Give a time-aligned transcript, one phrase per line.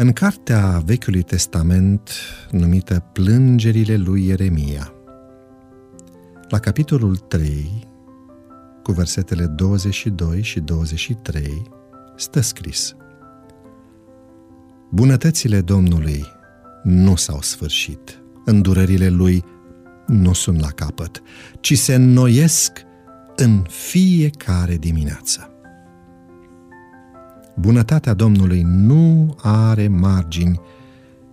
[0.00, 2.10] În cartea Vechiului Testament,
[2.50, 4.92] numită Plângerile lui Ieremia,
[6.48, 7.88] la capitolul 3,
[8.82, 11.62] cu versetele 22 și 23,
[12.16, 12.96] stă scris
[14.90, 16.24] Bunătățile Domnului
[16.82, 19.44] nu s-au sfârșit, îndurările Lui
[20.06, 21.22] nu sunt la capăt,
[21.60, 22.72] ci se înnoiesc
[23.36, 25.50] în fiecare dimineață.
[27.60, 30.60] Bunătatea Domnului nu are margini,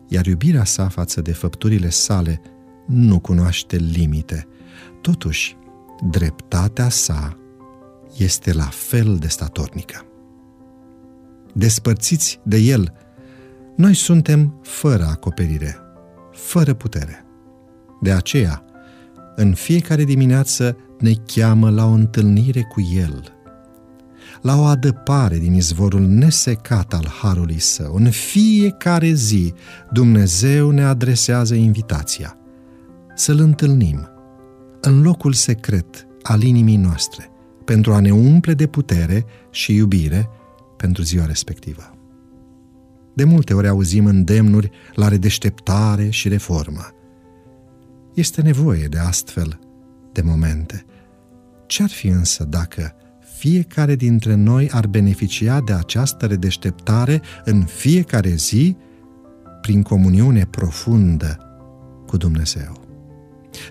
[0.08, 2.42] iar iubirea sa față de făpturile sale
[2.86, 4.48] nu cunoaște limite.
[5.02, 5.58] Totuși,
[6.10, 7.38] dreptatea sa
[8.18, 10.06] este la fel de statornică.
[11.54, 12.94] Despărțiți de el,
[13.76, 15.78] noi suntem fără acoperire,
[16.32, 17.26] fără putere.
[18.02, 18.66] De aceea,
[19.36, 23.37] în fiecare dimineață ne cheamă la o întâlnire cu El,
[24.42, 27.96] la o adăpare din izvorul nesecat al Harului Său.
[27.96, 29.54] În fiecare zi
[29.92, 32.38] Dumnezeu ne adresează invitația
[33.16, 34.10] să-L întâlnim
[34.82, 37.30] în locul secret al inimii noastre,
[37.66, 40.30] pentru a ne umple de putere și iubire
[40.78, 41.92] pentru ziua respectivă.
[43.14, 46.86] De multe ori auzim îndemnuri la redeșteptare și reformă.
[48.14, 49.60] Este nevoie de astfel
[50.12, 50.86] de momente.
[51.66, 52.96] Ce-ar fi însă dacă
[53.38, 58.78] fiecare dintre noi ar beneficia de această redeșteptare în fiecare zi
[59.62, 61.38] prin comuniune profundă
[62.08, 62.86] cu Dumnezeu?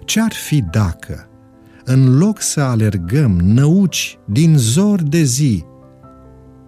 [0.05, 1.29] Ce-ar fi dacă,
[1.85, 5.65] în loc să alergăm năuci din zor de zi,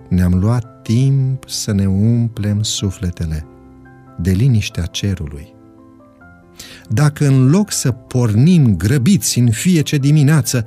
[0.09, 3.47] ne-am luat timp să ne umplem sufletele
[4.21, 5.55] de liniștea cerului?
[6.89, 10.67] Dacă în loc să pornim grăbiți în fiecare dimineață,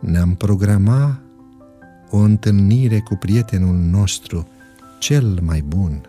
[0.00, 1.20] ne-am programa
[2.10, 4.48] o întâlnire cu prietenul nostru
[4.98, 6.00] cel mai bun.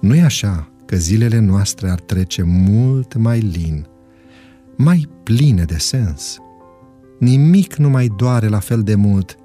[0.00, 3.86] nu e așa că zilele noastre ar trece mult mai lin,
[4.76, 6.38] mai pline de sens.
[7.18, 9.36] Nimic nu mai doare la fel de mult,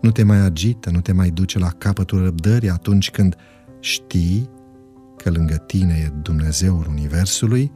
[0.00, 3.36] nu te mai agită, nu te mai duce la capătul răbdării atunci când
[3.80, 4.50] știi
[5.16, 7.72] că lângă tine e Dumnezeul Universului,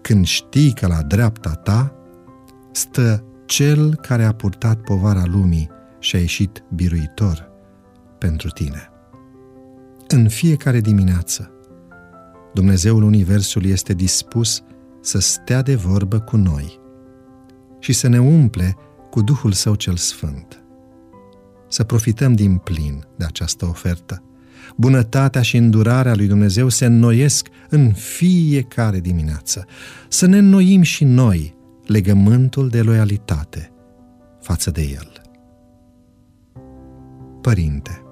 [0.00, 1.94] când știi că la dreapta ta
[2.72, 7.50] stă Cel care a purtat povara lumii și a ieșit biruitor
[8.18, 8.90] pentru tine.
[10.08, 11.50] În fiecare dimineață,
[12.54, 14.62] Dumnezeul Universului este dispus
[15.00, 16.80] să stea de vorbă cu noi
[17.78, 18.76] și să ne umple
[19.10, 20.64] cu Duhul Său cel Sfânt.
[21.68, 24.22] Să profităm din plin de această ofertă.
[24.76, 29.66] Bunătatea și îndurarea lui Dumnezeu se înnoiesc în fiecare dimineață.
[30.08, 31.56] Să ne înnoim și noi
[31.86, 33.72] legământul de loialitate
[34.40, 35.19] față de El.
[37.40, 38.02] Părinte,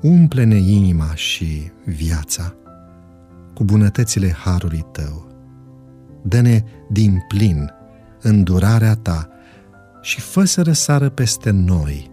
[0.00, 2.54] umple-ne inima și viața
[3.54, 5.26] cu bunătățile harului Tău.
[6.22, 7.72] Dă-ne din plin
[8.20, 9.28] îndurarea Ta
[10.00, 12.10] și fă să răsară peste noi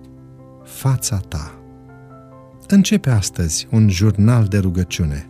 [0.63, 1.57] fața Ta.
[2.67, 5.27] Începe astăzi un jurnal de rugăciune,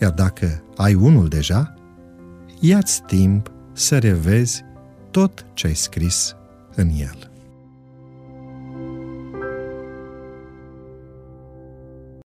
[0.00, 1.74] iar dacă ai unul deja,
[2.60, 4.64] ia-ți timp să revezi
[5.10, 6.36] tot ce ai scris
[6.74, 7.29] în el.